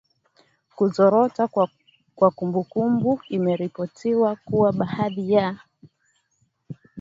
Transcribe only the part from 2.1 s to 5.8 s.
kwa kumbukumbu Imeripotiwa kwamba baadhi ya